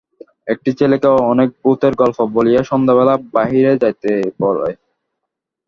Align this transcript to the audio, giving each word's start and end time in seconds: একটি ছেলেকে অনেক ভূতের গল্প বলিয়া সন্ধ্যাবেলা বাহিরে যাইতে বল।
একটি 0.47 0.69
ছেলেকে 0.79 1.07
অনেক 1.31 1.49
ভূতের 1.61 1.93
গল্প 2.01 2.17
বলিয়া 2.35 2.61
সন্ধ্যাবেলা 2.63 3.13
বাহিরে 3.33 3.73
যাইতে 3.81 4.09
বল। 4.39 4.57